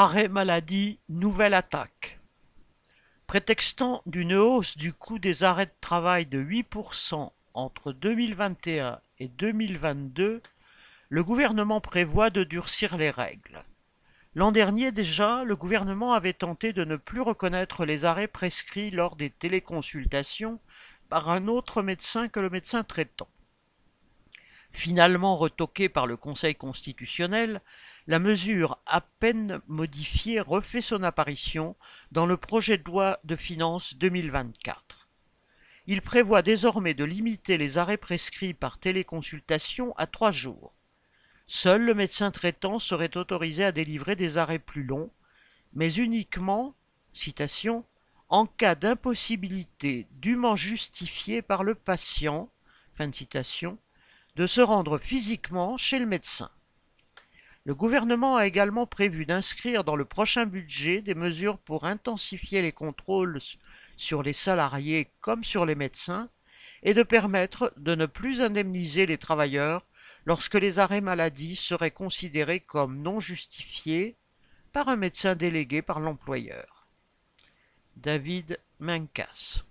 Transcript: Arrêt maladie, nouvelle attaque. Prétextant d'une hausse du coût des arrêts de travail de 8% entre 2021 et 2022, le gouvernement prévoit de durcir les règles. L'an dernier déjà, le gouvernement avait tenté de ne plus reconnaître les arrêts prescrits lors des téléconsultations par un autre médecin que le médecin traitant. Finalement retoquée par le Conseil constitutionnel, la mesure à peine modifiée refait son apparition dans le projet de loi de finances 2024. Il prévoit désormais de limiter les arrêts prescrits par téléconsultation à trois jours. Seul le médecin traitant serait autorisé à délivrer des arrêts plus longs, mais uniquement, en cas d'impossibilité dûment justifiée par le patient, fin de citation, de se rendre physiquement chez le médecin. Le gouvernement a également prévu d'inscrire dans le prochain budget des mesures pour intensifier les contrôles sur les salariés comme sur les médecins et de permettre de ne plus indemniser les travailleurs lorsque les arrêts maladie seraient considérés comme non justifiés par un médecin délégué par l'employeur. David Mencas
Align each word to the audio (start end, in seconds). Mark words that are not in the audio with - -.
Arrêt 0.00 0.28
maladie, 0.28 1.00
nouvelle 1.08 1.54
attaque. 1.54 2.20
Prétextant 3.26 4.00
d'une 4.06 4.34
hausse 4.34 4.76
du 4.78 4.92
coût 4.92 5.18
des 5.18 5.42
arrêts 5.42 5.66
de 5.66 5.72
travail 5.80 6.24
de 6.24 6.40
8% 6.40 7.32
entre 7.52 7.90
2021 7.90 9.00
et 9.18 9.26
2022, 9.26 10.40
le 11.08 11.24
gouvernement 11.24 11.80
prévoit 11.80 12.30
de 12.30 12.44
durcir 12.44 12.96
les 12.96 13.10
règles. 13.10 13.64
L'an 14.36 14.52
dernier 14.52 14.92
déjà, 14.92 15.42
le 15.42 15.56
gouvernement 15.56 16.12
avait 16.12 16.32
tenté 16.32 16.72
de 16.72 16.84
ne 16.84 16.94
plus 16.94 17.20
reconnaître 17.20 17.84
les 17.84 18.04
arrêts 18.04 18.28
prescrits 18.28 18.92
lors 18.92 19.16
des 19.16 19.30
téléconsultations 19.30 20.60
par 21.08 21.28
un 21.28 21.48
autre 21.48 21.82
médecin 21.82 22.28
que 22.28 22.38
le 22.38 22.50
médecin 22.50 22.84
traitant. 22.84 23.26
Finalement 24.78 25.34
retoquée 25.34 25.88
par 25.88 26.06
le 26.06 26.16
Conseil 26.16 26.54
constitutionnel, 26.54 27.62
la 28.06 28.20
mesure 28.20 28.78
à 28.86 29.00
peine 29.00 29.60
modifiée 29.66 30.38
refait 30.38 30.82
son 30.82 31.02
apparition 31.02 31.74
dans 32.12 32.26
le 32.26 32.36
projet 32.36 32.78
de 32.78 32.84
loi 32.84 33.18
de 33.24 33.34
finances 33.34 33.96
2024. 33.96 35.08
Il 35.88 36.00
prévoit 36.00 36.42
désormais 36.42 36.94
de 36.94 37.02
limiter 37.02 37.58
les 37.58 37.76
arrêts 37.76 37.96
prescrits 37.96 38.54
par 38.54 38.78
téléconsultation 38.78 39.94
à 39.96 40.06
trois 40.06 40.30
jours. 40.30 40.72
Seul 41.48 41.84
le 41.84 41.94
médecin 41.94 42.30
traitant 42.30 42.78
serait 42.78 43.16
autorisé 43.16 43.64
à 43.64 43.72
délivrer 43.72 44.14
des 44.14 44.38
arrêts 44.38 44.60
plus 44.60 44.84
longs, 44.84 45.10
mais 45.72 45.92
uniquement, 45.92 46.76
en 48.28 48.46
cas 48.46 48.76
d'impossibilité 48.76 50.06
dûment 50.12 50.54
justifiée 50.54 51.42
par 51.42 51.64
le 51.64 51.74
patient, 51.74 52.48
fin 52.94 53.08
de 53.08 53.14
citation, 53.14 53.76
de 54.38 54.46
se 54.46 54.60
rendre 54.60 54.98
physiquement 54.98 55.76
chez 55.76 55.98
le 55.98 56.06
médecin. 56.06 56.48
Le 57.64 57.74
gouvernement 57.74 58.36
a 58.36 58.46
également 58.46 58.86
prévu 58.86 59.26
d'inscrire 59.26 59.82
dans 59.82 59.96
le 59.96 60.04
prochain 60.04 60.46
budget 60.46 61.02
des 61.02 61.16
mesures 61.16 61.58
pour 61.58 61.84
intensifier 61.84 62.62
les 62.62 62.70
contrôles 62.70 63.40
sur 63.96 64.22
les 64.22 64.32
salariés 64.32 65.10
comme 65.20 65.42
sur 65.42 65.66
les 65.66 65.74
médecins 65.74 66.30
et 66.84 66.94
de 66.94 67.02
permettre 67.02 67.72
de 67.78 67.96
ne 67.96 68.06
plus 68.06 68.40
indemniser 68.40 69.06
les 69.06 69.18
travailleurs 69.18 69.84
lorsque 70.24 70.54
les 70.54 70.78
arrêts 70.78 71.00
maladie 71.00 71.56
seraient 71.56 71.90
considérés 71.90 72.60
comme 72.60 73.02
non 73.02 73.18
justifiés 73.18 74.14
par 74.72 74.86
un 74.88 74.94
médecin 74.94 75.34
délégué 75.34 75.82
par 75.82 75.98
l'employeur. 75.98 76.86
David 77.96 78.60
Mencas 78.78 79.64